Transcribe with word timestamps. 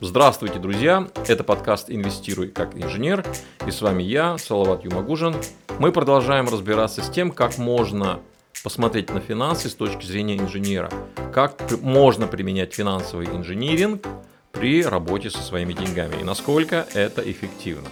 Здравствуйте, 0.00 0.60
друзья! 0.60 1.08
Это 1.26 1.42
подкаст 1.42 1.90
«Инвестируй 1.90 2.50
как 2.50 2.76
инженер» 2.76 3.26
и 3.66 3.72
с 3.72 3.82
вами 3.82 4.04
я, 4.04 4.38
Салават 4.38 4.84
Юмагужин. 4.84 5.34
Мы 5.80 5.90
продолжаем 5.90 6.46
разбираться 6.46 7.02
с 7.02 7.10
тем, 7.10 7.32
как 7.32 7.58
можно 7.58 8.20
посмотреть 8.62 9.10
на 9.12 9.18
финансы 9.18 9.68
с 9.68 9.74
точки 9.74 10.06
зрения 10.06 10.36
инженера, 10.36 10.88
как 11.34 11.80
можно 11.82 12.28
применять 12.28 12.74
финансовый 12.74 13.26
инжиниринг 13.26 14.06
при 14.52 14.84
работе 14.84 15.30
со 15.30 15.42
своими 15.42 15.72
деньгами 15.72 16.20
и 16.20 16.24
насколько 16.24 16.86
это 16.94 17.28
эффективно. 17.28 17.88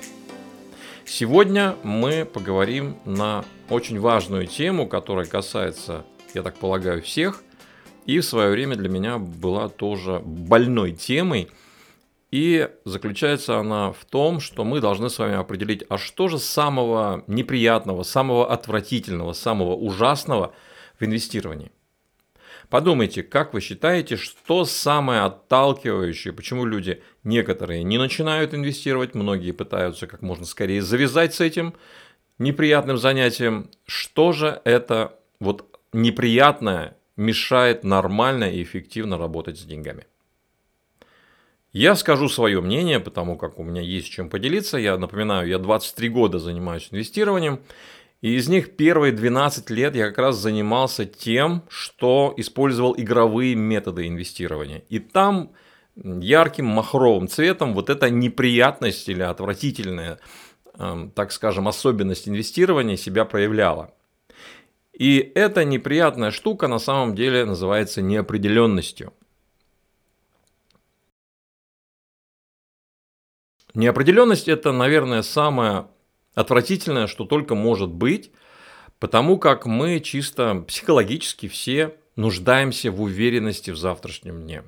Сегодня 1.04 1.74
мы 1.82 2.24
поговорим 2.24 2.98
на 3.04 3.44
очень 3.68 3.98
важную 3.98 4.46
тему, 4.46 4.86
которая 4.86 5.26
касается, 5.26 6.04
я 6.34 6.44
так 6.44 6.54
полагаю, 6.54 7.02
всех, 7.02 7.42
и 8.06 8.20
в 8.20 8.24
свое 8.24 8.50
время 8.50 8.76
для 8.76 8.88
меня 8.88 9.18
была 9.18 9.68
тоже 9.68 10.22
больной 10.24 10.92
темой. 10.92 11.48
И 12.36 12.68
заключается 12.84 13.56
она 13.56 13.92
в 13.92 14.04
том, 14.04 14.40
что 14.40 14.62
мы 14.62 14.82
должны 14.82 15.08
с 15.08 15.18
вами 15.18 15.36
определить, 15.36 15.84
а 15.88 15.96
что 15.96 16.28
же 16.28 16.38
самого 16.38 17.24
неприятного, 17.28 18.02
самого 18.02 18.52
отвратительного, 18.52 19.32
самого 19.32 19.74
ужасного 19.74 20.52
в 21.00 21.04
инвестировании. 21.06 21.72
Подумайте, 22.68 23.22
как 23.22 23.54
вы 23.54 23.62
считаете, 23.62 24.16
что 24.16 24.66
самое 24.66 25.22
отталкивающее, 25.22 26.34
почему 26.34 26.66
люди 26.66 27.02
некоторые 27.24 27.82
не 27.84 27.96
начинают 27.96 28.52
инвестировать, 28.52 29.14
многие 29.14 29.52
пытаются 29.52 30.06
как 30.06 30.20
можно 30.20 30.44
скорее 30.44 30.82
завязать 30.82 31.34
с 31.34 31.40
этим 31.40 31.72
неприятным 32.36 32.98
занятием. 32.98 33.70
Что 33.86 34.32
же 34.32 34.60
это 34.66 35.18
вот 35.40 35.80
неприятное 35.94 36.98
мешает 37.16 37.82
нормально 37.82 38.44
и 38.44 38.62
эффективно 38.62 39.16
работать 39.16 39.58
с 39.58 39.62
деньгами? 39.64 40.04
Я 41.76 41.94
скажу 41.94 42.30
свое 42.30 42.62
мнение, 42.62 43.00
потому 43.00 43.36
как 43.36 43.58
у 43.58 43.62
меня 43.62 43.82
есть 43.82 44.08
чем 44.08 44.30
поделиться. 44.30 44.78
Я 44.78 44.96
напоминаю, 44.96 45.46
я 45.46 45.58
23 45.58 46.08
года 46.08 46.38
занимаюсь 46.38 46.88
инвестированием. 46.90 47.60
И 48.22 48.34
из 48.34 48.48
них 48.48 48.76
первые 48.76 49.12
12 49.12 49.68
лет 49.68 49.94
я 49.94 50.06
как 50.06 50.16
раз 50.16 50.36
занимался 50.36 51.04
тем, 51.04 51.64
что 51.68 52.32
использовал 52.38 52.94
игровые 52.96 53.56
методы 53.56 54.08
инвестирования. 54.08 54.84
И 54.88 55.00
там 55.00 55.50
ярким 55.96 56.64
махровым 56.64 57.28
цветом 57.28 57.74
вот 57.74 57.90
эта 57.90 58.08
неприятность 58.08 59.06
или 59.10 59.20
отвратительная, 59.20 60.18
эм, 60.78 61.10
так 61.10 61.30
скажем, 61.30 61.68
особенность 61.68 62.26
инвестирования 62.26 62.96
себя 62.96 63.26
проявляла. 63.26 63.92
И 64.98 65.30
эта 65.34 65.62
неприятная 65.66 66.30
штука 66.30 66.68
на 66.68 66.78
самом 66.78 67.14
деле 67.14 67.44
называется 67.44 68.00
неопределенностью. 68.00 69.12
Неопределенность 73.76 74.48
это, 74.48 74.72
наверное, 74.72 75.20
самое 75.20 75.88
отвратительное, 76.34 77.06
что 77.06 77.26
только 77.26 77.54
может 77.54 77.90
быть, 77.90 78.30
потому 78.98 79.36
как 79.36 79.66
мы 79.66 80.00
чисто 80.00 80.64
психологически 80.66 81.46
все 81.46 81.94
нуждаемся 82.16 82.90
в 82.90 83.02
уверенности 83.02 83.70
в 83.70 83.76
завтрашнем 83.76 84.44
дне. 84.44 84.62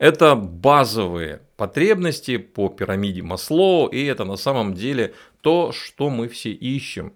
Это 0.00 0.34
базовые 0.34 1.42
потребности 1.56 2.36
по 2.36 2.68
пирамиде 2.68 3.22
Маслоу, 3.22 3.86
и 3.86 4.04
это 4.06 4.24
на 4.24 4.34
самом 4.34 4.74
деле 4.74 5.14
то, 5.40 5.70
что 5.70 6.10
мы 6.10 6.26
все 6.26 6.50
ищем. 6.50 7.12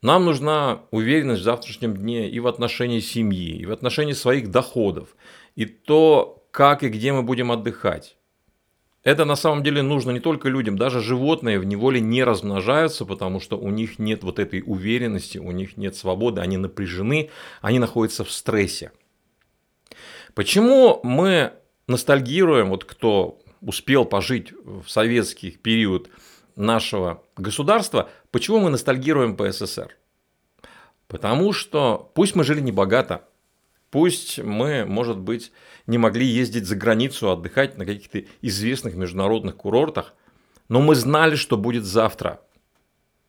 Нам 0.00 0.26
нужна 0.26 0.82
уверенность 0.92 1.40
в 1.40 1.44
завтрашнем 1.44 1.96
дне 1.96 2.30
и 2.30 2.38
в 2.38 2.46
отношении 2.46 3.00
семьи, 3.00 3.56
и 3.56 3.66
в 3.66 3.72
отношении 3.72 4.12
своих 4.12 4.48
доходов, 4.48 5.16
и 5.56 5.64
то, 5.64 6.46
как 6.52 6.84
и 6.84 6.88
где 6.88 7.12
мы 7.12 7.24
будем 7.24 7.50
отдыхать. 7.50 8.16
Это 9.04 9.24
на 9.24 9.34
самом 9.34 9.64
деле 9.64 9.82
нужно 9.82 10.12
не 10.12 10.20
только 10.20 10.48
людям, 10.48 10.78
даже 10.78 11.00
животные 11.00 11.58
в 11.58 11.64
неволе 11.64 12.00
не 12.00 12.22
размножаются, 12.22 13.04
потому 13.04 13.40
что 13.40 13.58
у 13.58 13.68
них 13.70 13.98
нет 13.98 14.22
вот 14.22 14.38
этой 14.38 14.62
уверенности, 14.64 15.38
у 15.38 15.50
них 15.50 15.76
нет 15.76 15.96
свободы, 15.96 16.40
они 16.40 16.56
напряжены, 16.56 17.30
они 17.60 17.80
находятся 17.80 18.24
в 18.24 18.30
стрессе. 18.30 18.92
Почему 20.34 21.00
мы 21.02 21.52
ностальгируем, 21.88 22.68
вот 22.68 22.84
кто 22.84 23.40
успел 23.60 24.04
пожить 24.04 24.52
в 24.52 24.88
советский 24.88 25.50
период 25.50 26.08
нашего 26.54 27.24
государства, 27.36 28.08
почему 28.30 28.60
мы 28.60 28.70
ностальгируем 28.70 29.36
по 29.36 29.50
СССР? 29.50 29.96
Потому 31.08 31.52
что 31.52 32.10
пусть 32.14 32.36
мы 32.36 32.44
жили 32.44 32.60
не 32.60 32.72
богато, 32.72 33.24
Пусть 33.92 34.38
мы, 34.38 34.86
может 34.86 35.18
быть, 35.18 35.52
не 35.86 35.98
могли 35.98 36.24
ездить 36.24 36.64
за 36.64 36.76
границу, 36.76 37.30
отдыхать 37.30 37.76
на 37.76 37.84
каких-то 37.84 38.24
известных 38.40 38.94
международных 38.94 39.56
курортах, 39.56 40.14
но 40.70 40.80
мы 40.80 40.94
знали, 40.94 41.34
что 41.34 41.58
будет 41.58 41.84
завтра. 41.84 42.40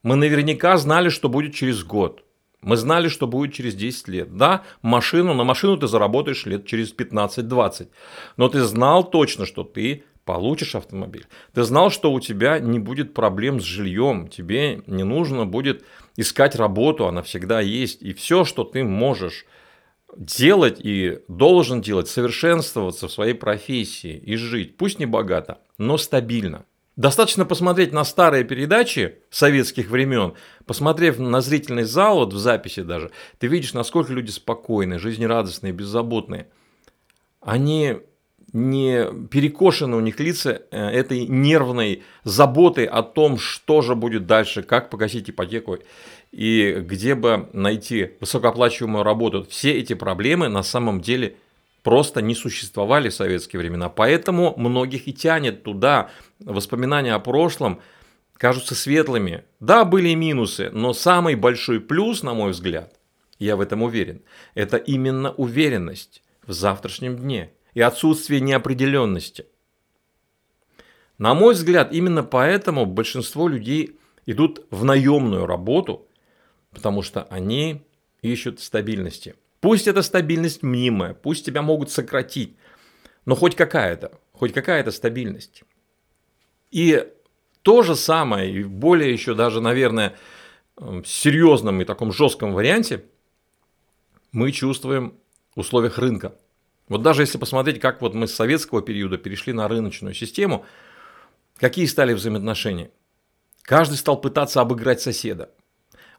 Мы 0.03 0.15
наверняка 0.15 0.77
знали, 0.77 1.09
что 1.09 1.27
будет 1.27 1.53
через 1.53 1.83
год. 1.83 2.23
Мы 2.61 2.77
знали, 2.77 3.09
что 3.09 3.27
будет 3.27 3.53
через 3.53 3.75
10 3.75 4.07
лет. 4.07 4.37
Да, 4.37 4.63
машину, 4.81 5.33
на 5.33 5.43
машину 5.43 5.75
ты 5.75 5.87
заработаешь 5.87 6.45
лет 6.45 6.65
через 6.65 6.95
15-20. 6.95 7.89
Но 8.37 8.47
ты 8.47 8.61
знал 8.61 9.03
точно, 9.03 9.45
что 9.45 9.65
ты 9.65 10.05
получишь 10.23 10.75
автомобиль. 10.75 11.27
Ты 11.53 11.63
знал, 11.63 11.89
что 11.89 12.13
у 12.13 12.21
тебя 12.21 12.59
не 12.59 12.79
будет 12.79 13.13
проблем 13.13 13.59
с 13.59 13.63
жильем. 13.65 14.29
Тебе 14.29 14.81
не 14.87 15.03
нужно 15.03 15.45
будет 15.45 15.83
искать 16.15 16.55
работу, 16.55 17.05
она 17.05 17.21
всегда 17.21 17.59
есть. 17.59 18.01
И 18.01 18.13
все, 18.13 18.45
что 18.45 18.63
ты 18.63 18.85
можешь 18.85 19.45
делать 20.17 20.79
и 20.79 21.19
должен 21.27 21.81
делать, 21.81 22.07
совершенствоваться 22.07 23.07
в 23.07 23.11
своей 23.11 23.33
профессии 23.33 24.17
и 24.17 24.35
жить, 24.35 24.77
пусть 24.77 24.99
не 24.99 25.05
богато, 25.05 25.59
но 25.77 25.97
стабильно. 25.97 26.65
Достаточно 26.95 27.45
посмотреть 27.45 27.91
на 27.91 28.03
старые 28.03 28.43
передачи 28.43 29.17
советских 29.31 29.89
времен, 29.89 30.33
посмотрев 30.67 31.17
на 31.17 31.41
зрительный 31.41 31.83
зал, 31.83 32.17
вот 32.17 32.33
в 32.33 32.37
записи 32.37 32.83
даже, 32.83 33.09
ты 33.39 33.47
видишь, 33.47 33.73
насколько 33.73 34.13
люди 34.13 34.29
спокойные, 34.29 34.99
жизнерадостные, 34.99 35.73
беззаботные. 35.73 36.49
Они 37.41 37.97
не 38.53 39.11
перекошены 39.29 39.97
у 39.97 39.99
них 39.99 40.19
лица 40.19 40.61
э, 40.69 40.77
этой 40.77 41.25
нервной 41.25 42.03
заботой 42.23 42.85
о 42.85 43.01
том, 43.01 43.39
что 43.39 43.81
же 43.81 43.95
будет 43.95 44.27
дальше, 44.27 44.61
как 44.61 44.91
погасить 44.91 45.29
ипотеку 45.29 45.79
и 46.31 46.77
где 46.79 47.15
бы 47.15 47.49
найти 47.51 48.11
высокооплачиваемую 48.19 49.03
работу. 49.03 49.45
Все 49.49 49.73
эти 49.73 49.93
проблемы 49.93 50.49
на 50.49 50.61
самом 50.61 51.01
деле 51.01 51.35
просто 51.81 52.21
не 52.21 52.35
существовали 52.35 53.09
в 53.09 53.15
советские 53.15 53.59
времена. 53.59 53.89
Поэтому 53.89 54.53
многих 54.55 55.07
и 55.07 55.13
тянет 55.13 55.63
туда. 55.63 56.11
Воспоминания 56.39 57.15
о 57.15 57.19
прошлом 57.19 57.81
кажутся 58.37 58.75
светлыми. 58.75 59.43
Да, 59.59 59.83
были 59.83 60.09
и 60.09 60.15
минусы, 60.15 60.69
но 60.71 60.93
самый 60.93 61.35
большой 61.35 61.79
плюс, 61.79 62.21
на 62.21 62.35
мой 62.35 62.51
взгляд, 62.51 62.93
я 63.39 63.55
в 63.55 63.61
этом 63.61 63.81
уверен, 63.81 64.21
это 64.53 64.77
именно 64.77 65.31
уверенность 65.31 66.21
в 66.45 66.53
завтрашнем 66.53 67.17
дне– 67.17 67.49
и 67.73 67.81
отсутствие 67.81 68.41
неопределенности. 68.41 69.45
На 71.17 71.33
мой 71.33 71.53
взгляд, 71.53 71.93
именно 71.93 72.23
поэтому 72.23 72.85
большинство 72.85 73.47
людей 73.47 73.99
идут 74.25 74.65
в 74.71 74.83
наемную 74.83 75.45
работу, 75.45 76.07
потому 76.71 77.01
что 77.01 77.23
они 77.23 77.81
ищут 78.21 78.59
стабильности. 78.59 79.35
Пусть 79.59 79.87
эта 79.87 80.01
стабильность 80.01 80.63
мнимая, 80.63 81.13
пусть 81.13 81.45
тебя 81.45 81.61
могут 81.61 81.91
сократить, 81.91 82.57
но 83.25 83.35
хоть 83.35 83.55
какая-то, 83.55 84.19
хоть 84.33 84.53
какая-то 84.53 84.91
стабильность. 84.91 85.63
И 86.71 87.07
то 87.61 87.81
же 87.81 87.95
самое, 87.95 88.51
и 88.51 88.63
более 88.63 89.13
еще 89.13 89.35
даже, 89.35 89.61
наверное, 89.61 90.15
серьезном 91.05 91.79
и 91.81 91.85
таком 91.85 92.11
жестком 92.11 92.53
варианте 92.53 93.05
мы 94.31 94.51
чувствуем 94.51 95.13
в 95.55 95.59
условиях 95.59 95.97
рынка. 95.99 96.35
Вот 96.89 97.01
даже 97.01 97.21
если 97.23 97.37
посмотреть, 97.37 97.79
как 97.79 98.01
вот 98.01 98.13
мы 98.13 98.27
с 98.27 98.35
советского 98.35 98.81
периода 98.81 99.17
перешли 99.17 99.53
на 99.53 99.67
рыночную 99.67 100.13
систему, 100.13 100.65
какие 101.57 101.85
стали 101.85 102.13
взаимоотношения? 102.13 102.91
Каждый 103.61 103.95
стал 103.95 104.19
пытаться 104.19 104.61
обыграть 104.61 105.01
соседа. 105.01 105.51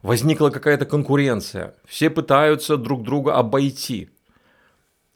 Возникла 0.03 0.51
какая-то 0.51 0.87
конкуренция. 0.87 1.75
Все 1.87 2.11
пытаются 2.11 2.77
друг 2.77 3.03
друга 3.03 3.37
обойти. 3.37 4.11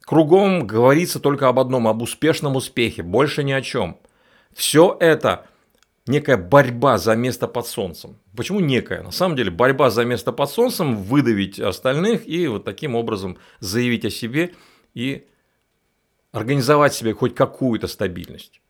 Кругом 0.02 0.66
говорится 0.66 1.20
только 1.20 1.48
об 1.48 1.58
одном, 1.58 1.86
об 1.86 2.00
успешном 2.00 2.56
успехе, 2.56 3.02
больше 3.02 3.44
ни 3.44 3.52
о 3.52 3.60
чем. 3.60 3.98
Все 4.54 4.96
это 4.98 5.46
некая 6.06 6.38
борьба 6.38 6.96
за 6.96 7.14
место 7.14 7.46
под 7.46 7.66
солнцем. 7.66 8.18
Почему 8.34 8.60
некая? 8.60 9.02
На 9.02 9.10
самом 9.10 9.36
деле 9.36 9.50
борьба 9.50 9.90
за 9.90 10.04
место 10.04 10.32
под 10.32 10.50
солнцем, 10.50 10.96
выдавить 10.96 11.60
остальных 11.60 12.26
и 12.26 12.46
вот 12.46 12.64
таким 12.64 12.94
образом 12.94 13.36
заявить 13.60 14.06
о 14.06 14.10
себе 14.10 14.54
и 14.94 15.26
организовать 16.32 16.94
себе 16.94 17.14
хоть 17.14 17.34
какую-то 17.34 17.86
стабильность. 17.86 18.60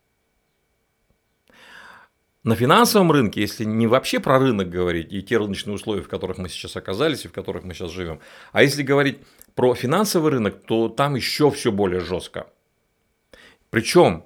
На 2.43 2.55
финансовом 2.55 3.11
рынке, 3.11 3.41
если 3.41 3.65
не 3.65 3.85
вообще 3.85 4.19
про 4.19 4.39
рынок 4.39 4.69
говорить 4.69 5.11
и 5.11 5.21
те 5.21 5.37
рыночные 5.37 5.75
условия, 5.75 6.01
в 6.01 6.07
которых 6.07 6.37
мы 6.37 6.47
сейчас 6.47 6.77
оказались 6.77 7.25
и 7.25 7.27
в 7.27 7.33
которых 7.33 7.63
мы 7.63 7.73
сейчас 7.73 7.91
живем, 7.91 8.21
а 8.53 8.63
если 8.63 8.81
говорить 8.81 9.19
про 9.55 9.75
финансовый 9.75 10.31
рынок, 10.31 10.63
то 10.65 10.87
там 10.87 11.15
еще 11.15 11.51
все 11.51 11.71
более 11.71 11.99
жестко. 11.99 12.47
Причем 13.69 14.23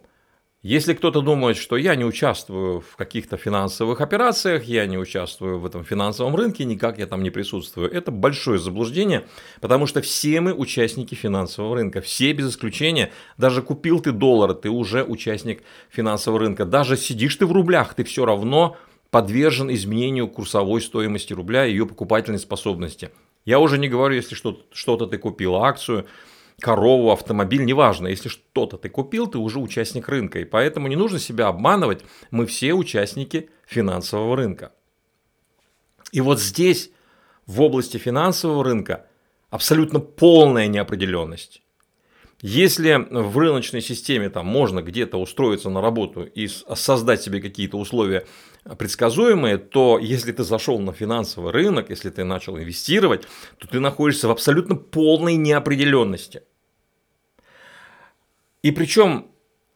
Если 0.63 0.93
кто-то 0.93 1.19
думает, 1.19 1.57
что 1.57 1.75
я 1.75 1.93
не 1.93 2.05
участвую 2.05 2.79
в 2.79 2.95
каких-то 2.95 3.35
финансовых 3.35 3.99
операциях, 3.99 4.63
я 4.63 4.85
не 4.85 4.97
участвую 4.97 5.59
в 5.59 5.65
этом 5.65 5.83
финансовом 5.83 6.37
рынке, 6.37 6.63
никак 6.63 6.99
я 6.99 7.05
там 7.05 7.21
не 7.21 7.31
присутствую, 7.31 7.91
это 7.91 8.11
большое 8.11 8.59
заблуждение, 8.59 9.27
потому 9.59 9.87
что 9.87 10.01
все 10.01 10.39
мы 10.39 10.53
участники 10.53 11.15
финансового 11.15 11.75
рынка, 11.75 11.99
все 11.99 12.31
без 12.31 12.51
исключения, 12.51 13.11
даже 13.37 13.61
купил 13.61 13.99
ты 13.99 14.13
доллар, 14.13 14.53
ты 14.53 14.69
уже 14.69 15.03
участник 15.03 15.63
финансового 15.89 16.39
рынка, 16.39 16.63
даже 16.63 16.95
сидишь 16.95 17.35
ты 17.35 17.45
в 17.45 17.51
рублях, 17.51 17.93
ты 17.93 18.05
все 18.05 18.25
равно 18.25 18.77
подвержен 19.11 19.69
изменению 19.69 20.29
курсовой 20.29 20.79
стоимости 20.79 21.33
рубля 21.33 21.65
и 21.65 21.71
ее 21.71 21.85
покупательной 21.85 22.39
способности. 22.39 23.11
Я 23.43 23.59
уже 23.59 23.77
не 23.77 23.89
говорю, 23.89 24.15
если 24.15 24.37
что-то 24.71 25.07
ты 25.07 25.17
купил, 25.17 25.57
акцию, 25.57 26.05
корову, 26.59 27.11
автомобиль, 27.11 27.65
неважно. 27.65 28.07
Если 28.07 28.29
что-то 28.29 28.77
ты 28.77 28.89
купил, 28.89 29.27
ты 29.27 29.37
уже 29.37 29.59
участник 29.59 30.07
рынка. 30.07 30.39
И 30.39 30.45
поэтому 30.45 30.87
не 30.87 30.95
нужно 30.95 31.19
себя 31.19 31.47
обманывать. 31.47 32.05
Мы 32.31 32.45
все 32.45 32.73
участники 32.73 33.49
финансового 33.65 34.35
рынка. 34.35 34.71
И 36.11 36.21
вот 36.21 36.39
здесь, 36.39 36.91
в 37.47 37.61
области 37.61 37.97
финансового 37.97 38.63
рынка, 38.63 39.07
абсолютно 39.49 39.99
полная 39.99 40.67
неопределенность. 40.67 41.62
Если 42.45 42.95
в 43.09 43.37
рыночной 43.37 43.79
системе 43.79 44.29
там 44.29 44.45
можно 44.45 44.81
где-то 44.81 45.17
устроиться 45.17 45.69
на 45.69 45.79
работу 45.79 46.23
и 46.23 46.47
создать 46.47 47.21
себе 47.21 47.39
какие-то 47.41 47.77
условия 47.77 48.25
предсказуемые, 48.77 49.57
то 49.57 49.97
если 49.97 50.33
ты 50.33 50.43
зашел 50.43 50.77
на 50.79 50.91
финансовый 50.91 51.53
рынок, 51.53 51.89
если 51.89 52.09
ты 52.09 52.25
начал 52.25 52.57
инвестировать, 52.57 53.25
то 53.59 53.67
ты 53.69 53.79
находишься 53.79 54.27
в 54.27 54.31
абсолютно 54.31 54.75
полной 54.75 55.35
неопределенности. 55.35 56.43
И 58.61 58.71
причем, 58.71 59.31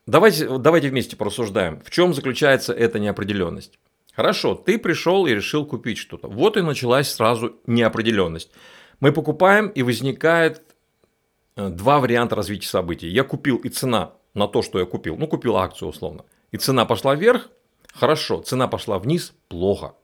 давайте, 0.05 0.49
давайте 0.57 0.89
вместе 0.89 1.15
порассуждаем, 1.15 1.81
в 1.85 1.89
чем 1.89 2.13
заключается 2.13 2.73
эта 2.73 2.99
неопределенность. 2.99 3.79
Хорошо, 4.13 4.55
ты 4.55 4.77
пришел 4.77 5.25
и 5.25 5.33
решил 5.33 5.65
купить 5.65 5.99
что-то. 5.99 6.27
Вот 6.27 6.57
и 6.57 6.61
началась 6.61 7.09
сразу 7.09 7.61
неопределенность. 7.65 8.51
Мы 8.99 9.13
покупаем, 9.13 9.69
и 9.69 9.83
возникает 9.83 10.66
два 11.57 11.99
варианта 11.99 12.35
развития 12.35 12.67
событий. 12.67 13.07
Я 13.07 13.23
купил 13.23 13.57
и 13.57 13.69
цена 13.69 14.13
на 14.33 14.47
то, 14.47 14.61
что 14.61 14.79
я 14.79 14.85
купил, 14.85 15.17
ну, 15.17 15.27
купил 15.27 15.57
акцию 15.57 15.89
условно, 15.89 16.25
и 16.51 16.57
цена 16.57 16.85
пошла 16.85 17.15
вверх, 17.15 17.49
хорошо, 17.93 18.41
цена 18.41 18.67
пошла 18.67 18.99
вниз, 18.99 19.33
плохо. 19.47 19.95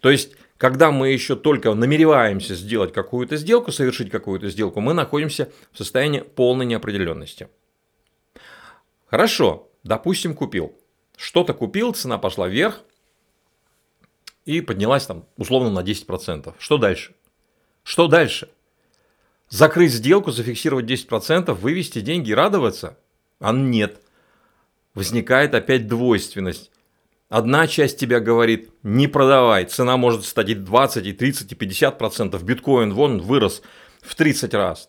То 0.00 0.10
есть, 0.10 0.34
когда 0.58 0.90
мы 0.90 1.08
еще 1.08 1.36
только 1.36 1.72
намереваемся 1.72 2.54
сделать 2.54 2.92
какую-то 2.92 3.36
сделку, 3.36 3.72
совершить 3.72 4.10
какую-то 4.10 4.50
сделку, 4.50 4.80
мы 4.80 4.92
находимся 4.92 5.50
в 5.72 5.78
состоянии 5.78 6.20
полной 6.20 6.66
неопределенности. 6.66 7.48
Хорошо, 9.06 9.70
допустим, 9.82 10.34
купил. 10.34 10.76
Что-то 11.16 11.54
купил, 11.54 11.92
цена 11.94 12.18
пошла 12.18 12.46
вверх 12.46 12.82
и 14.44 14.60
поднялась 14.60 15.06
там 15.06 15.26
условно 15.36 15.70
на 15.70 15.80
10%. 15.80 16.54
Что 16.58 16.78
дальше? 16.78 17.14
Что 17.82 18.06
дальше? 18.06 18.50
Закрыть 19.50 19.92
сделку, 19.92 20.30
зафиксировать 20.30 20.86
10%, 20.86 21.52
вывести 21.52 22.00
деньги 22.00 22.30
и 22.30 22.34
радоваться? 22.34 22.96
А 23.40 23.52
нет. 23.52 24.00
Возникает 24.94 25.54
опять 25.54 25.86
двойственность. 25.86 26.70
Одна 27.28 27.66
часть 27.68 27.98
тебя 27.98 28.18
говорит, 28.18 28.70
не 28.82 29.06
продавай, 29.06 29.64
цена 29.64 29.96
может 29.96 30.24
стать 30.24 30.48
и 30.48 30.54
20, 30.54 31.06
и 31.06 31.12
30, 31.12 31.52
и 31.52 31.54
50%. 31.54 32.42
Биткоин 32.42 32.92
вон 32.92 33.20
вырос 33.20 33.62
в 34.00 34.14
30 34.14 34.54
раз. 34.54 34.88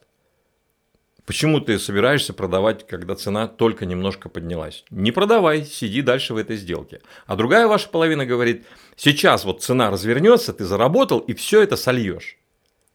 Почему 1.25 1.61
ты 1.61 1.77
собираешься 1.77 2.33
продавать, 2.33 2.87
когда 2.87 3.13
цена 3.13 3.47
только 3.47 3.85
немножко 3.85 4.27
поднялась? 4.27 4.85
Не 4.89 5.11
продавай, 5.11 5.63
сиди 5.63 6.01
дальше 6.01 6.33
в 6.33 6.37
этой 6.37 6.57
сделке. 6.57 7.01
А 7.27 7.35
другая 7.35 7.67
ваша 7.67 7.87
половина 7.89 8.25
говорит, 8.25 8.65
сейчас 8.95 9.45
вот 9.45 9.61
цена 9.61 9.91
развернется, 9.91 10.51
ты 10.51 10.65
заработал 10.65 11.19
и 11.19 11.35
все 11.35 11.61
это 11.61 11.77
сольешь 11.77 12.40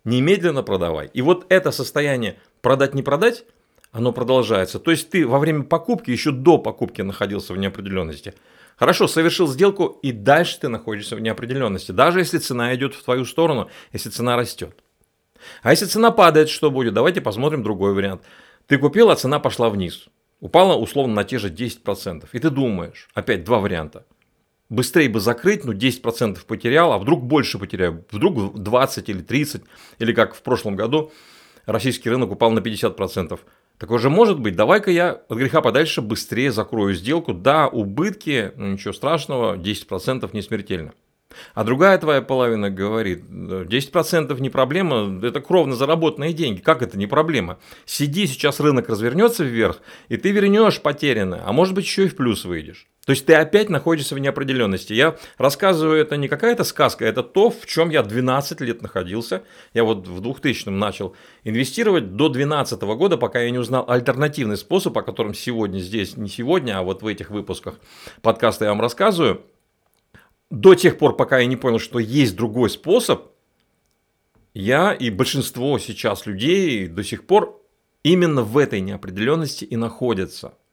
немедленно 0.06 0.62
продавай. 0.62 1.11
И 1.12 1.20
вот 1.20 1.44
это 1.50 1.70
состояние 1.70 2.38
продать-не 2.62 3.03
продать, 3.03 3.44
оно 3.93 4.12
продолжается. 4.12 4.79
То 4.79 4.91
есть 4.91 5.11
ты 5.11 5.26
во 5.26 5.38
время 5.38 5.64
покупки, 5.64 6.11
еще 6.11 6.31
до 6.31 6.56
покупки 6.56 7.03
находился 7.03 7.53
в 7.53 7.58
неопределенности. 7.58 8.35
Хорошо, 8.76 9.08
совершил 9.08 9.49
сделку, 9.49 9.99
и 10.03 10.12
дальше 10.12 10.61
ты 10.61 10.69
находишься 10.69 11.17
в 11.17 11.20
неопределенности. 11.20 11.93
Даже 11.93 12.20
если 12.20 12.38
цена 12.38 12.75
идет 12.75 12.94
в 12.94 13.03
твою 13.03 13.25
сторону, 13.25 13.69
если 13.93 14.11
цена 14.11 14.37
растет. 14.37 14.76
А 15.62 15.70
если 15.70 15.87
цена 15.87 16.11
падает, 16.11 16.49
что 16.49 16.70
будет? 16.70 16.94
Давайте 16.94 17.20
посмотрим 17.20 17.62
другой 17.62 17.94
вариант. 17.94 18.23
Ты 18.67 18.79
купил, 18.79 19.11
а 19.11 19.17
цена 19.17 19.38
пошла 19.38 19.70
вниз. 19.70 20.08
Упала 20.41 20.76
условно 20.76 21.14
на 21.14 21.25
те 21.25 21.38
же 21.38 21.50
10%. 21.50 22.29
И 22.32 22.38
ты 22.38 22.50
думаешь, 22.50 23.08
опять 23.14 23.44
два 23.44 23.61
варианта 23.61 24.05
быстрее 24.68 25.08
бы 25.08 25.20
закрыть, 25.20 25.64
ну 25.64 25.72
10% 25.72 26.44
потерял, 26.46 26.92
а 26.92 26.98
вдруг 26.98 27.24
больше 27.24 27.58
потеряю, 27.58 28.04
вдруг 28.10 28.54
20 28.60 29.08
или 29.08 29.20
30, 29.20 29.62
или 29.98 30.12
как 30.12 30.34
в 30.34 30.42
прошлом 30.42 30.76
году 30.76 31.12
российский 31.66 32.10
рынок 32.10 32.30
упал 32.30 32.50
на 32.50 32.60
50%. 32.60 33.38
Такое 33.78 33.98
же 33.98 34.08
может 34.08 34.40
быть, 34.40 34.56
давай-ка 34.56 34.90
я 34.90 35.10
от 35.28 35.36
греха 35.36 35.60
подальше 35.60 36.00
быстрее 36.00 36.50
закрою 36.50 36.94
сделку. 36.94 37.34
Да, 37.34 37.68
убытки, 37.68 38.52
ничего 38.56 38.94
страшного, 38.94 39.56
10% 39.56 40.30
не 40.32 40.42
смертельно. 40.42 40.94
А 41.54 41.64
другая 41.64 41.98
твоя 41.98 42.22
половина 42.22 42.70
говорит, 42.70 43.24
10% 43.24 44.40
не 44.40 44.50
проблема, 44.50 45.20
это 45.24 45.40
кровно 45.40 45.74
заработанные 45.74 46.32
деньги. 46.32 46.60
Как 46.60 46.82
это 46.82 46.98
не 46.98 47.06
проблема? 47.06 47.58
Сиди, 47.84 48.26
сейчас 48.26 48.60
рынок 48.60 48.88
развернется 48.88 49.44
вверх, 49.44 49.80
и 50.08 50.16
ты 50.16 50.30
вернешь 50.30 50.80
потерянное, 50.80 51.42
а 51.44 51.52
может 51.52 51.74
быть 51.74 51.84
еще 51.84 52.04
и 52.04 52.08
в 52.08 52.16
плюс 52.16 52.44
выйдешь. 52.44 52.86
То 53.06 53.10
есть 53.10 53.24
ты 53.24 53.34
опять 53.34 53.70
находишься 53.70 54.16
в 54.16 54.18
неопределенности. 54.18 54.92
Я 54.92 55.16
рассказываю, 55.38 56.00
это 56.00 56.16
не 56.16 56.26
какая-то 56.26 56.64
сказка, 56.64 57.04
это 57.04 57.22
то, 57.22 57.50
в 57.50 57.64
чем 57.64 57.90
я 57.90 58.02
12 58.02 58.60
лет 58.62 58.82
находился. 58.82 59.44
Я 59.74 59.84
вот 59.84 60.08
в 60.08 60.20
2000 60.20 60.70
начал 60.70 61.14
инвестировать 61.44 62.16
до 62.16 62.28
2012 62.28 62.82
года, 62.82 63.16
пока 63.16 63.40
я 63.40 63.50
не 63.52 63.58
узнал 63.58 63.84
альтернативный 63.88 64.56
способ, 64.56 64.98
о 64.98 65.02
котором 65.02 65.34
сегодня 65.34 65.78
здесь, 65.78 66.16
не 66.16 66.28
сегодня, 66.28 66.78
а 66.78 66.82
вот 66.82 67.02
в 67.02 67.06
этих 67.06 67.30
выпусках 67.30 67.76
подкаста 68.22 68.64
я 68.64 68.72
вам 68.72 68.80
рассказываю. 68.80 69.40
До 70.50 70.75
тех 70.75 70.98
пор, 70.98 71.16
пока 71.16 71.38
я 71.38 71.46
не 71.46 71.56
понял, 71.56 71.78
что 71.78 71.98
есть 71.98 72.37
другой 72.37 72.70
способ, 72.70 73.32
я 74.54 74.93
и 74.93 75.10
большинство 75.10 75.78
сейчас 75.78 76.26
людей 76.26 76.87
до 76.87 77.02
сих 77.02 77.26
пор 77.26 77.62
именно 78.02 78.43
в 78.43 78.56
этой 78.56 78.81
неопределенности 78.81 79.64
и 79.64 79.76
находятся– 79.76 80.54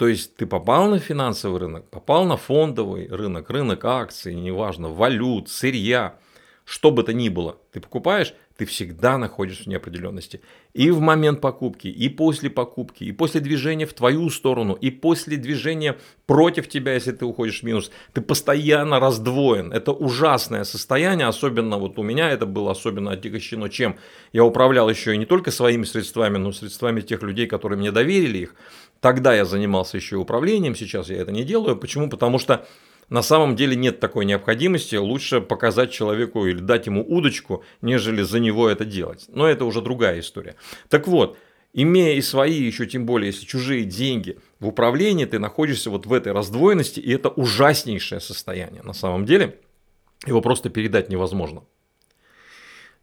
то 0.00 0.08
есть 0.08 0.34
ты 0.36 0.46
попал 0.46 0.88
на 0.88 0.98
финансовый 0.98 1.60
рынок, 1.60 1.90
попал 1.90 2.24
на 2.24 2.38
фондовый 2.38 3.06
рынок, 3.08 3.50
рынок 3.50 3.84
акций, 3.84 4.34
неважно, 4.34 4.88
валют, 4.88 5.50
сырья, 5.50 6.18
что 6.64 6.90
бы 6.90 7.02
то 7.02 7.12
ни 7.12 7.28
было, 7.28 7.58
ты 7.70 7.80
покупаешь, 7.80 8.32
ты 8.60 8.66
всегда 8.66 9.16
находишься 9.16 9.64
в 9.64 9.68
неопределенности. 9.68 10.42
И 10.74 10.90
в 10.90 11.00
момент 11.00 11.40
покупки, 11.40 11.88
и 11.88 12.10
после 12.10 12.50
покупки, 12.50 13.04
и 13.04 13.10
после 13.10 13.40
движения 13.40 13.86
в 13.86 13.94
твою 13.94 14.28
сторону, 14.28 14.74
и 14.74 14.90
после 14.90 15.38
движения 15.38 15.96
против 16.26 16.68
тебя, 16.68 16.92
если 16.92 17.12
ты 17.12 17.24
уходишь 17.24 17.60
в 17.60 17.62
минус, 17.62 17.90
ты 18.12 18.20
постоянно 18.20 19.00
раздвоен. 19.00 19.72
Это 19.72 19.92
ужасное 19.92 20.64
состояние, 20.64 21.26
особенно 21.26 21.78
вот 21.78 21.98
у 21.98 22.02
меня 22.02 22.28
это 22.28 22.44
было 22.44 22.72
особенно 22.72 23.12
отягощено 23.12 23.70
чем? 23.70 23.96
Я 24.34 24.44
управлял 24.44 24.90
еще 24.90 25.14
и 25.14 25.16
не 25.16 25.24
только 25.24 25.50
своими 25.50 25.84
средствами, 25.84 26.36
но 26.36 26.50
и 26.50 26.52
средствами 26.52 27.00
тех 27.00 27.22
людей, 27.22 27.46
которые 27.46 27.78
мне 27.78 27.92
доверили 27.92 28.40
их. 28.40 28.54
Тогда 29.00 29.34
я 29.34 29.46
занимался 29.46 29.96
еще 29.96 30.16
управлением, 30.16 30.76
сейчас 30.76 31.08
я 31.08 31.16
это 31.16 31.32
не 31.32 31.44
делаю. 31.44 31.76
Почему? 31.76 32.10
Потому 32.10 32.38
что 32.38 32.66
на 33.10 33.22
самом 33.22 33.56
деле 33.56 33.76
нет 33.76 34.00
такой 34.00 34.24
необходимости. 34.24 34.94
Лучше 34.94 35.40
показать 35.40 35.90
человеку 35.90 36.46
или 36.46 36.60
дать 36.60 36.86
ему 36.86 37.04
удочку, 37.06 37.64
нежели 37.82 38.22
за 38.22 38.38
него 38.38 38.68
это 38.68 38.84
делать. 38.84 39.26
Но 39.28 39.46
это 39.46 39.64
уже 39.64 39.82
другая 39.82 40.20
история. 40.20 40.54
Так 40.88 41.08
вот, 41.08 41.36
имея 41.72 42.14
и 42.14 42.22
свои, 42.22 42.62
еще 42.62 42.86
тем 42.86 43.06
более, 43.06 43.26
если 43.26 43.44
чужие 43.44 43.84
деньги 43.84 44.38
в 44.60 44.68
управлении, 44.68 45.24
ты 45.24 45.40
находишься 45.40 45.90
вот 45.90 46.06
в 46.06 46.12
этой 46.12 46.32
раздвоенности, 46.32 47.00
и 47.00 47.12
это 47.12 47.28
ужаснейшее 47.30 48.20
состояние. 48.20 48.82
На 48.84 48.92
самом 48.92 49.26
деле, 49.26 49.58
его 50.24 50.40
просто 50.40 50.70
передать 50.70 51.08
невозможно. 51.08 51.64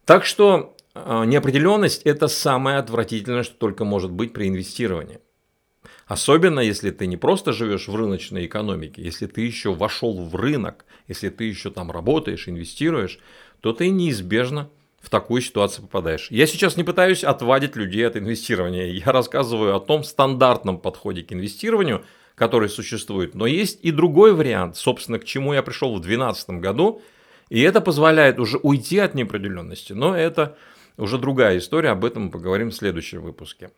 Так 0.05 0.23
что 0.23 0.73
а, 0.93 1.25
неопределенность– 1.25 2.01
это 2.03 2.29
самое 2.29 2.77
отвратительное, 2.77 3.43
что 3.43 3.55
только 3.55 3.83
может 3.83 4.11
быть 4.11 4.31
при 4.31 4.47
инвестировании. 4.47 5.19
Особенно, 6.07 6.61
если 6.61 6.91
ты 6.91 7.05
не 7.05 7.17
просто 7.17 7.51
живешь 7.51 7.89
в 7.89 7.95
рыночной 7.95 8.45
экономике, 8.45 9.01
если 9.01 9.27
ты 9.27 9.41
еще 9.41 9.73
вошел 9.73 10.23
в 10.23 10.35
рынок, 10.35 10.85
если 11.09 11.27
ты 11.29 11.43
еще 11.43 11.69
там 11.69 11.91
работаешь, 11.91 12.47
инвестируешь, 12.47 13.19
то 13.59 13.73
ты 13.73 13.89
неизбежно 13.89 14.69
в 15.01 15.09
такую 15.09 15.41
ситуацию 15.41 15.85
попадаешь. 15.85 16.27
Я 16.31 16.47
сейчас 16.47 16.77
не 16.77 16.83
пытаюсь 16.83 17.25
отвадить 17.25 17.75
людей 17.75 18.07
от 18.07 18.15
инвестирования. 18.15 18.87
Я 18.87 19.11
рассказываю 19.11 19.75
о 19.75 19.81
том 19.81 20.05
стандартном 20.05 20.79
подходе 20.79 21.23
к 21.23 21.33
инвестированию, 21.33 22.05
который 22.35 22.69
существует. 22.69 23.35
Но 23.35 23.45
есть 23.45 23.79
и 23.83 23.91
другой 23.91 24.33
вариант, 24.33 24.77
собственно, 24.77 25.19
к 25.19 25.25
чему 25.25 25.53
я 25.53 25.61
пришел 25.61 25.89
в 25.89 25.99
2012 25.99 26.49
году. 26.61 27.01
И 27.49 27.61
это 27.61 27.81
позволяет 27.81 28.39
уже 28.39 28.57
уйти 28.57 28.99
от 28.99 29.13
неопределенности. 29.13 29.91
Но 29.91 30.15
это 30.15 30.57
уже 30.95 31.17
другая 31.17 31.57
история, 31.57 31.89
об 31.89 32.05
этом 32.05 32.25
мы 32.25 32.31
поговорим 32.31 32.71
в 32.71 32.75
следующем 32.75 33.21
выпуске. 33.21 33.71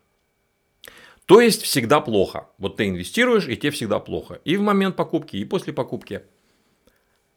То 1.29 1.41
есть 1.41 1.61
всегда 1.61 1.99
плохо. 1.99 2.47
Вот 2.57 2.77
ты 2.77 2.87
инвестируешь, 2.87 3.47
и 3.47 3.55
тебе 3.55 3.69
всегда 3.69 3.99
плохо. 3.99 4.41
И 4.45 4.57
в 4.57 4.61
момент 4.61 4.95
покупки, 4.95 5.35
и 5.37 5.45
после 5.45 5.71
покупки. 5.71 6.23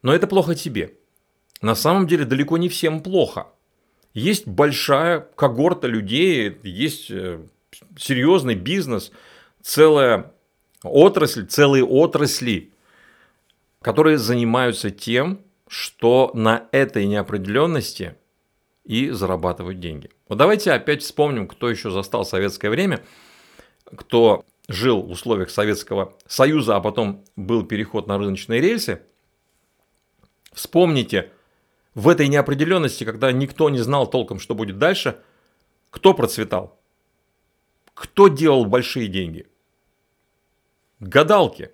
Но 0.01 0.15
это 0.15 0.27
плохо 0.27 0.55
тебе. 0.55 0.95
На 1.61 1.75
самом 1.75 2.07
деле 2.07 2.25
далеко 2.25 2.57
не 2.57 2.71
всем 2.71 3.03
плохо. 3.03 3.49
Есть 4.15 4.47
большая 4.47 5.21
когорта 5.21 5.89
людей, 5.89 6.59
есть 6.63 7.11
э, 7.11 7.41
серьезный 7.99 8.55
бизнес, 8.55 9.13
целая 9.61 10.33
отрасль, 10.83 11.45
целые 11.45 11.85
отрасли, 11.85 12.73
которые 13.83 14.17
занимаются 14.17 14.91
тем, 14.91 15.43
что 15.69 16.31
на 16.33 16.67
этой 16.73 17.05
неопределенности 17.05 18.15
и 18.87 19.11
зарабатывают 19.11 19.81
деньги. 19.81 20.09
Вот 20.31 20.39
давайте 20.39 20.73
опять 20.73 21.03
вспомним, 21.03 21.47
кто 21.47 21.69
еще 21.69 21.91
застал 21.91 22.25
советское 22.25 22.71
время, 22.71 23.05
кто 23.97 24.45
жил 24.69 25.03
в 25.03 25.11
условиях 25.11 25.51
Советского 25.51 26.17
Союза, 26.27 26.77
а 26.77 26.81
потом 26.81 27.25
был 27.37 27.65
переход 27.65 28.07
на 28.07 28.19
рыночные 28.19 28.61
рельсы. 28.61 29.03
Вспомните, 30.53 31.31
в 31.95 32.09
этой 32.09 32.29
неопределенности, 32.29 33.05
когда 33.05 33.33
никто 33.33 33.69
не 33.71 33.79
знал 33.79 34.09
толком, 34.09 34.39
что 34.39 34.55
будет 34.55 34.79
дальше, 34.79 35.19
кто 35.91 36.15
процветал? 36.15 36.79
Кто 37.95 38.29
делал 38.29 38.65
большие 38.65 39.09
деньги? 39.09 39.47
Гадалки. 41.01 41.71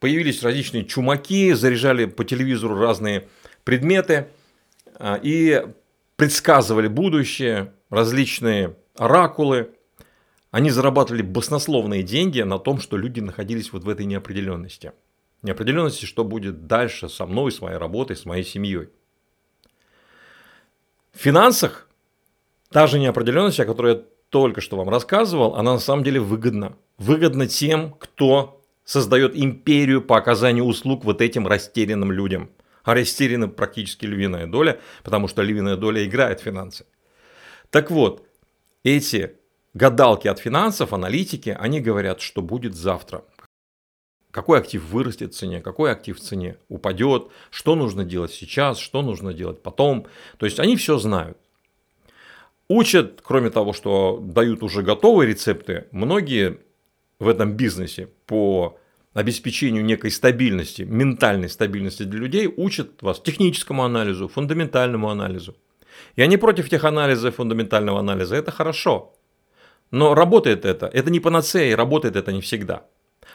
Появились 0.00 0.42
различные 0.42 0.84
чумаки, 0.84 1.52
заряжали 1.52 2.06
по 2.06 2.24
телевизору 2.24 2.78
разные 2.78 3.28
предметы 3.64 4.28
а, 4.94 5.18
и 5.22 5.66
предсказывали 6.16 6.88
будущее, 6.88 7.72
различные 7.90 8.76
оракулы. 8.94 9.75
Они 10.56 10.70
зарабатывали 10.70 11.20
баснословные 11.20 12.02
деньги 12.02 12.40
на 12.40 12.58
том, 12.58 12.80
что 12.80 12.96
люди 12.96 13.20
находились 13.20 13.74
вот 13.74 13.84
в 13.84 13.90
этой 13.90 14.06
неопределенности. 14.06 14.92
Неопределенности, 15.42 16.06
что 16.06 16.24
будет 16.24 16.66
дальше 16.66 17.10
со 17.10 17.26
мной, 17.26 17.52
с 17.52 17.60
моей 17.60 17.76
работой, 17.76 18.16
с 18.16 18.24
моей 18.24 18.42
семьей. 18.42 18.88
В 21.12 21.18
финансах 21.18 21.90
та 22.70 22.86
же 22.86 22.98
неопределенность, 22.98 23.60
о 23.60 23.66
которой 23.66 23.96
я 23.96 24.02
только 24.30 24.62
что 24.62 24.78
вам 24.78 24.88
рассказывал, 24.88 25.56
она 25.56 25.74
на 25.74 25.78
самом 25.78 26.04
деле 26.04 26.20
выгодна. 26.20 26.74
Выгодна 26.96 27.46
тем, 27.46 27.92
кто 27.92 28.64
создает 28.82 29.36
империю 29.36 30.00
по 30.00 30.16
оказанию 30.16 30.64
услуг 30.64 31.04
вот 31.04 31.20
этим 31.20 31.46
растерянным 31.46 32.12
людям. 32.12 32.48
А 32.82 32.94
растеряны 32.94 33.48
практически 33.48 34.06
львиная 34.06 34.46
доля, 34.46 34.80
потому 35.04 35.28
что 35.28 35.42
львиная 35.42 35.76
доля 35.76 36.02
играет 36.02 36.40
финансы. 36.40 36.86
Так 37.68 37.90
вот, 37.90 38.26
эти 38.84 39.36
гадалки 39.76 40.26
от 40.26 40.38
финансов, 40.38 40.92
аналитики, 40.92 41.56
они 41.58 41.80
говорят, 41.80 42.20
что 42.20 42.40
будет 42.40 42.74
завтра. 42.74 43.24
Какой 44.30 44.58
актив 44.58 44.82
вырастет 44.82 45.34
в 45.34 45.36
цене, 45.36 45.60
какой 45.60 45.92
актив 45.92 46.18
в 46.18 46.20
цене 46.20 46.56
упадет, 46.68 47.28
что 47.50 47.74
нужно 47.74 48.04
делать 48.04 48.32
сейчас, 48.32 48.78
что 48.78 49.02
нужно 49.02 49.34
делать 49.34 49.62
потом. 49.62 50.06
То 50.38 50.46
есть 50.46 50.60
они 50.60 50.76
все 50.76 50.98
знают. 50.98 51.36
Учат, 52.68 53.20
кроме 53.22 53.50
того, 53.50 53.72
что 53.72 54.18
дают 54.22 54.62
уже 54.62 54.82
готовые 54.82 55.28
рецепты, 55.28 55.86
многие 55.92 56.58
в 57.18 57.28
этом 57.28 57.52
бизнесе 57.52 58.08
по 58.26 58.78
обеспечению 59.12 59.84
некой 59.84 60.10
стабильности, 60.10 60.82
ментальной 60.82 61.48
стабильности 61.48 62.02
для 62.02 62.20
людей, 62.20 62.52
учат 62.54 63.02
вас 63.02 63.20
техническому 63.20 63.84
анализу, 63.84 64.28
фундаментальному 64.28 65.08
анализу. 65.08 65.54
Я 66.16 66.26
не 66.26 66.36
против 66.38 66.68
тех 66.68 66.84
анализов 66.84 67.36
фундаментального 67.36 67.98
анализа, 67.98 68.36
это 68.36 68.50
хорошо. 68.50 69.12
Но 69.90 70.14
работает 70.14 70.64
это, 70.64 70.86
это 70.86 71.10
не 71.10 71.20
панацея, 71.20 71.72
и 71.72 71.76
работает 71.76 72.16
это 72.16 72.32
не 72.32 72.40
всегда. 72.40 72.84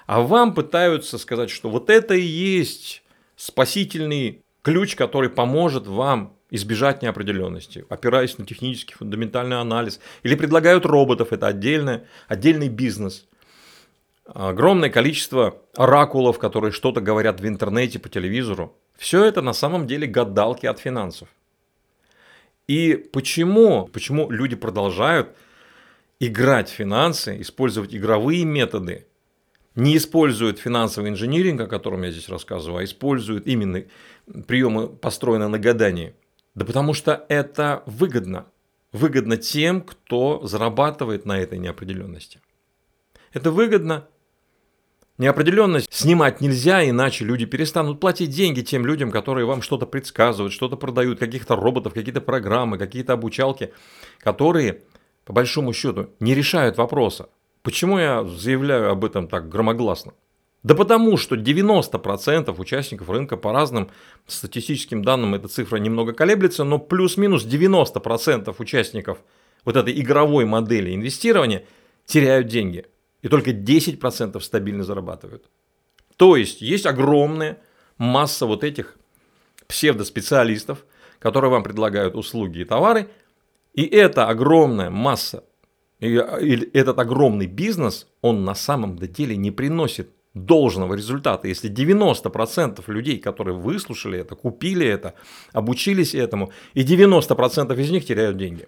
А 0.06 0.22
вам 0.22 0.54
пытаются 0.54 1.18
сказать, 1.18 1.50
что 1.50 1.70
вот 1.70 1.90
это 1.90 2.14
и 2.14 2.22
есть 2.22 3.04
спасительный 3.36 4.44
ключ, 4.62 4.96
который 4.96 5.30
поможет 5.30 5.88
вам 5.88 6.36
избежать 6.50 7.02
неопределенности, 7.02 7.86
опираясь 7.90 8.38
на 8.38 8.46
технический 8.46 8.94
фундаментальный 8.94 9.60
анализ. 9.60 10.00
Или 10.24 10.36
предлагают 10.36 10.86
роботов, 10.86 11.32
это 11.32 11.48
отдельный, 11.48 12.02
отдельный 12.28 12.68
бизнес. 12.68 13.26
Огромное 14.26 14.90
количество 14.90 15.58
оракулов, 15.76 16.40
которые 16.40 16.72
что-то 16.72 17.02
говорят 17.02 17.40
в 17.40 17.48
интернете, 17.48 18.00
по 18.00 18.10
телевизору. 18.10 18.78
Все 18.98 19.24
это 19.24 19.42
на 19.42 19.54
самом 19.54 19.88
деле 19.88 20.08
гадалки 20.08 20.66
от 20.66 20.80
финансов. 20.80 21.30
И 22.68 22.94
почему, 23.12 23.88
почему 23.88 24.30
люди 24.30 24.56
продолжают 24.56 25.36
играть 26.26 26.70
в 26.70 26.74
финансы, 26.74 27.42
использовать 27.42 27.94
игровые 27.94 28.46
методы, 28.46 29.08
не 29.76 29.98
используют 29.98 30.60
финансовый 30.60 31.10
инжиниринг, 31.10 31.62
о 31.62 31.68
котором 31.68 32.04
я 32.04 32.12
здесь 32.12 32.30
рассказываю, 32.30 32.80
а 32.80 32.84
используют 32.84 33.48
именно 33.48 33.84
приемы, 34.48 34.88
построенные 34.88 35.50
на 35.50 35.60
гадании– 35.60 36.16
да 36.56 36.66
потому 36.66 36.94
что 36.94 37.26
это 37.30 37.84
выгодно. 37.86 38.46
Выгодно 38.92 39.38
тем, 39.38 39.82
кто 39.82 40.46
зарабатывает 40.46 41.26
на 41.26 41.40
этой 41.40 41.58
неопределенности. 41.58 42.42
Это 43.32 43.52
выгодно. 43.52 44.08
Неопределенность 45.18 45.88
снимать 45.94 46.42
нельзя, 46.42 46.88
иначе 46.90 47.24
люди 47.24 47.46
перестанут 47.46 48.00
платить 48.00 48.32
деньги 48.32 48.62
тем 48.62 48.86
людям, 48.86 49.12
которые 49.12 49.46
вам 49.46 49.62
что-то 49.62 49.86
предсказывают, 49.86 50.52
что-то 50.52 50.76
продают, 50.76 51.20
каких-то 51.20 51.56
роботов, 51.56 51.94
какие-то 51.94 52.22
программы, 52.22 52.78
какие-то 52.78 53.14
обучалки, 53.14 53.72
которые, 54.20 54.82
по 55.26 55.34
большому 55.34 55.74
счету, 55.74 56.10
не 56.20 56.36
решают 56.36 56.78
вопроса. 56.78 57.30
Почему 57.62 58.00
я 58.00 58.24
заявляю 58.24 58.92
об 58.92 59.06
этом 59.06 59.28
так 59.28 59.50
громогласно? 59.50 60.14
Да 60.64 60.76
потому 60.76 61.18
что 61.18 61.36
90% 61.36 62.56
участников 62.60 63.10
рынка 63.10 63.36
по 63.36 63.52
разным 63.52 63.90
статистическим 64.28 65.04
данным 65.04 65.34
эта 65.34 65.48
цифра 65.48 65.78
немного 65.78 66.14
колеблется, 66.14 66.64
но 66.64 66.78
плюс-минус 66.78 67.46
90% 67.46 68.56
участников 68.60 69.18
вот 69.66 69.76
этой 69.76 70.00
игровой 70.00 70.46
модели 70.46 70.94
инвестирования 70.94 71.66
теряют 72.06 72.48
деньги. 72.48 72.86
И 73.22 73.28
только 73.28 73.52
10% 73.52 74.40
стабильно 74.40 74.84
зарабатывают. 74.84 75.46
То 76.18 76.36
есть 76.36 76.62
есть 76.62 76.86
огромная 76.86 77.60
масса 77.98 78.46
вот 78.46 78.64
этих 78.64 78.98
псевдоспециалистов, 79.68 80.86
которые 81.20 81.52
вам 81.52 81.64
предлагают 81.64 82.16
услуги 82.16 82.60
и 82.60 82.66
товары. 82.66 83.10
И 83.74 83.86
эта 83.86 84.28
огромная 84.28 84.90
масса, 84.90 85.44
и 86.00 86.14
этот 86.14 87.00
огромный 87.00 87.46
бизнес, 87.48 88.08
он 88.22 88.44
на 88.44 88.56
самом 88.56 88.98
деле 88.98 89.38
не 89.38 89.52
приносит 89.52 90.10
должного 90.34 90.96
результата, 90.96 91.48
если 91.48 91.70
90% 91.70 92.84
людей, 92.88 93.20
которые 93.20 93.56
выслушали 93.56 94.20
это, 94.20 94.36
купили 94.36 94.86
это, 94.86 95.14
обучились 95.52 96.16
этому, 96.16 96.52
и 96.74 96.84
90% 96.84 97.80
из 97.80 97.92
них 97.92 98.06
теряют 98.06 98.38
деньги. 98.38 98.68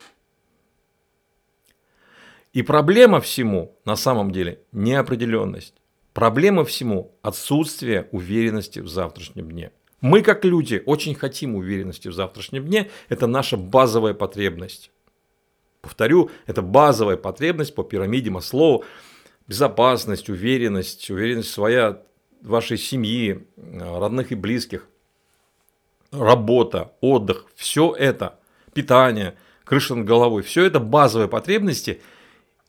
И 2.53 2.61
проблема 2.61 3.19
всему 3.19 3.75
на 3.85 3.95
самом 3.95 4.31
деле 4.31 4.61
неопределенность. 4.71 5.73
Проблема 6.13 6.63
всему 6.63 7.15
отсутствие 7.23 8.07
уверенности 8.11 8.79
в 8.79 8.87
завтрашнем 8.87 9.49
дне. 9.49 9.71
Мы 10.01 10.21
как 10.21 10.45
люди 10.45 10.83
очень 10.85 11.15
хотим 11.15 11.55
уверенности 11.55 12.09
в 12.09 12.13
завтрашнем 12.13 12.65
дне. 12.65 12.89
Это 13.09 13.25
наша 13.25 13.57
базовая 13.57 14.13
потребность. 14.13 14.91
Повторю, 15.83 16.31
это 16.47 16.61
базовая 16.61 17.17
потребность 17.17 17.75
по 17.75 17.83
пирамиде 17.83 18.29
Маслоу. 18.29 18.85
Безопасность, 19.47 20.29
уверенность, 20.29 21.09
уверенность 21.11 21.51
своя 21.51 22.01
вашей 22.41 22.77
семьи, 22.77 23.45
родных 23.57 24.31
и 24.31 24.35
близких, 24.35 24.87
работа, 26.11 26.93
отдых, 27.01 27.47
все 27.55 27.93
это, 27.93 28.39
питание, 28.73 29.35
крыша 29.65 29.95
над 29.95 30.07
головой, 30.07 30.41
все 30.41 30.63
это 30.63 30.79
базовые 30.79 31.27
потребности. 31.27 32.01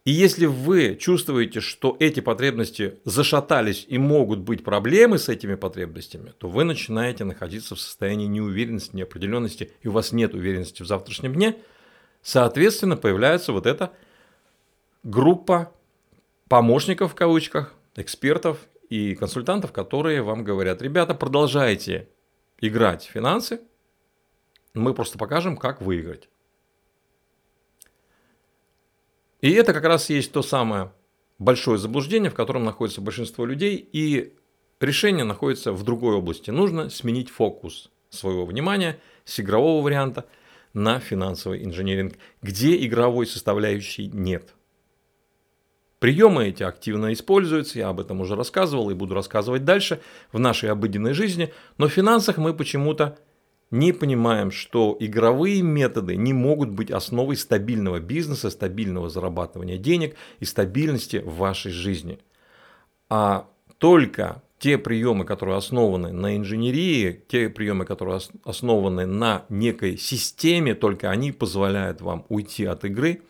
И 0.04 0.10
если 0.10 0.46
вы 0.46 0.96
чувствуете, 0.96 1.60
что 1.60 1.96
эти 2.00 2.18
потребности 2.18 2.98
зашатались 3.04 3.86
и 3.88 3.96
могут 3.96 4.40
быть 4.40 4.64
проблемы 4.64 5.20
с 5.20 5.28
этими 5.28 5.54
потребностями, 5.54 6.32
то 6.36 6.48
вы 6.48 6.64
начинаете 6.64 7.22
находиться 7.22 7.76
в 7.76 7.80
состоянии 7.80 8.26
неуверенности, 8.26 8.96
неопределенности, 8.96 9.70
и 9.82 9.88
у 9.88 9.92
вас 9.92 10.10
нет 10.10 10.34
уверенности 10.34 10.82
в 10.82 10.86
завтрашнем 10.86 11.32
дне, 11.34 11.54
соответственно, 12.24 12.96
появляется 12.96 13.52
вот 13.52 13.66
эта 13.66 13.92
группа 15.04 15.72
помощников 16.48 17.12
в 17.12 17.14
кавычках, 17.14 17.74
экспертов 17.94 18.58
и 18.88 19.14
консультантов, 19.14 19.72
которые 19.72 20.22
вам 20.22 20.42
говорят, 20.42 20.82
ребята, 20.82 21.14
продолжайте 21.14 22.08
играть 22.60 23.04
в 23.04 23.10
финансы, 23.10 23.60
мы 24.72 24.94
просто 24.94 25.18
покажем, 25.18 25.56
как 25.56 25.80
выиграть. 25.80 26.28
И 29.40 29.52
это 29.52 29.74
как 29.74 29.84
раз 29.84 30.08
есть 30.08 30.32
то 30.32 30.42
самое 30.42 30.92
большое 31.38 31.78
заблуждение, 31.78 32.30
в 32.30 32.34
котором 32.34 32.64
находится 32.64 33.02
большинство 33.02 33.44
людей, 33.44 33.76
и 33.76 34.34
решение 34.80 35.24
находится 35.24 35.72
в 35.72 35.82
другой 35.82 36.16
области. 36.16 36.50
Нужно 36.50 36.88
сменить 36.88 37.28
фокус 37.28 37.90
своего 38.08 38.46
внимания 38.46 38.98
с 39.24 39.38
игрового 39.40 39.84
варианта 39.84 40.26
на 40.74 41.00
финансовый 41.00 41.64
инженеринг, 41.64 42.14
где 42.42 42.84
игровой 42.84 43.26
составляющей 43.26 44.08
нет– 44.08 44.54
Приемы 46.04 46.48
эти 46.48 46.62
активно 46.62 47.14
используются, 47.14 47.78
я 47.78 47.88
об 47.88 47.98
этом 47.98 48.20
уже 48.20 48.36
рассказывал 48.36 48.90
и 48.90 48.94
буду 48.94 49.14
рассказывать 49.14 49.64
дальше 49.64 50.02
в 50.32 50.38
нашей 50.38 50.70
обыденной 50.70 51.14
жизни, 51.14 51.50
но 51.78 51.88
в 51.88 51.92
финансах 51.92 52.36
мы 52.36 52.52
почему-то 52.52 53.16
не 53.70 53.94
понимаем, 53.94 54.50
что 54.50 54.98
игровые 55.00 55.62
методы 55.62 56.16
не 56.16 56.34
могут 56.34 56.68
быть 56.68 56.90
основой 56.90 57.36
стабильного 57.36 58.00
бизнеса, 58.00 58.50
стабильного 58.50 59.08
зарабатывания 59.08 59.78
денег 59.78 60.14
и 60.40 60.44
стабильности 60.44 61.22
в 61.24 61.36
вашей 61.36 61.72
жизни. 61.72 62.18
А 63.08 63.48
только 63.78 64.42
те 64.64 64.78
приемы, 64.78 65.26
которые 65.26 65.58
основаны 65.58 66.10
на 66.10 66.38
инженерии, 66.38 67.22
те 67.28 67.50
приемы, 67.50 67.84
которые 67.84 68.18
основаны 68.44 69.04
на 69.04 69.44
некой 69.50 69.98
системе, 69.98 70.74
только 70.74 71.10
они 71.10 71.32
позволяют 71.32 72.00
вам 72.00 72.24
уйти 72.30 72.64
от 72.64 72.82
игры 72.86 73.20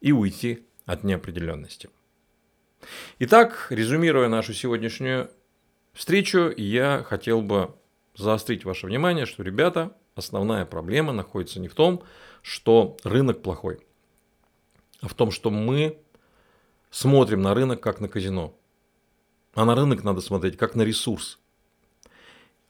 и 0.00 0.12
уйти 0.12 0.64
от 0.84 1.02
неопределенности. 1.02 1.90
Итак, 3.18 3.66
резюмируя 3.70 4.28
нашу 4.28 4.54
сегодняшнюю 4.54 5.28
встречу, 5.92 6.52
я 6.56 7.04
хотел 7.04 7.42
бы 7.42 7.74
заострить 8.14 8.64
ваше 8.64 8.86
внимание, 8.86 9.26
что, 9.26 9.42
ребята, 9.42 9.92
основная 10.14 10.66
проблема 10.66 11.12
находится 11.12 11.58
не 11.58 11.66
в 11.66 11.74
том, 11.74 12.04
что 12.42 12.96
рынок 13.02 13.42
плохой, 13.42 13.80
а 15.00 15.08
в 15.08 15.14
том, 15.14 15.32
что 15.32 15.50
мы 15.50 15.98
смотрим 16.90 17.42
на 17.42 17.54
рынок 17.54 17.80
как 17.80 17.98
на 17.98 18.06
казино. 18.06 18.54
А 19.56 19.64
на 19.64 19.74
рынок 19.74 20.04
надо 20.04 20.20
смотреть 20.20 20.56
как 20.56 20.76
на 20.76 20.82
ресурс. 20.82 21.40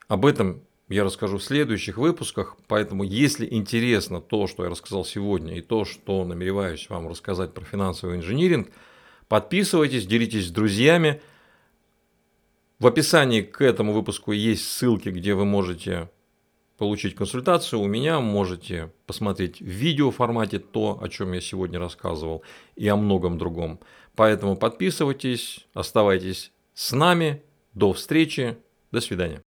Об 0.09 0.25
этом 0.25 0.63
я 0.89 1.05
расскажу 1.05 1.37
в 1.37 1.45
следующих 1.45 1.99
выпусках, 1.99 2.57
поэтому 2.67 3.05
если 3.05 3.47
интересно 3.51 4.23
то, 4.23 4.47
что 4.47 4.65
я 4.65 4.71
рассказал 4.71 5.05
сегодня, 5.05 5.59
и 5.59 5.61
то, 5.61 5.85
что 5.85 6.25
намереваюсь 6.25 6.89
вам 6.89 7.09
рассказать 7.09 7.53
про 7.53 7.65
финансовый 7.65 8.17
инжиниринг, 8.17 8.71
подписывайтесь, 9.29 10.07
делитесь 10.07 10.47
с 10.47 10.51
друзьями– 10.51 11.21
в 12.79 12.87
описании 12.87 13.41
к 13.41 13.63
этому 13.63 13.95
выпуску 13.95 14.33
есть 14.33 14.69
ссылки, 14.69 15.09
где 15.09 15.33
вы 15.33 15.47
можете 15.47 16.11
получить 16.77 17.15
консультацию 17.15 17.81
у 17.81 17.87
меня, 17.87 18.21
можете 18.21 18.93
посмотреть 19.07 19.61
в 19.61 19.65
видео 19.65 20.11
формате 20.11 20.59
то, 20.59 20.99
о 21.01 21.09
чем 21.09 21.33
я 21.33 21.41
сегодня 21.41 21.79
рассказывал, 21.79 22.43
и 22.75 22.87
о 22.87 22.97
многом 22.97 23.39
другом. 23.39 23.81
Поэтому 24.15 24.57
подписывайтесь, 24.57 25.67
оставайтесь 25.73 26.53
с 26.77 26.93
нами. 26.93 27.43
До 27.75 27.93
встречи, 27.93 28.57
до 28.93 29.01
свидания. 29.01 29.43